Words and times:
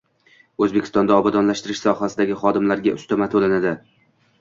O‘zbekistonda 0.65 1.19
obodonlashtirish 1.23 1.83
sohasidagi 1.89 2.41
xodimlarga 2.47 2.97
ustama 3.03 3.33
to‘lanadi 3.37 3.81